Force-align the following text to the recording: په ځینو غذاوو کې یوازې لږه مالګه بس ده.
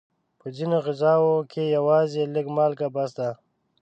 په 0.39 0.47
ځینو 0.55 0.77
غذاوو 0.85 1.35
کې 1.51 1.73
یوازې 1.77 2.23
لږه 2.35 2.51
مالګه 2.57 2.87
بس 2.95 3.11
ده. 3.19 3.29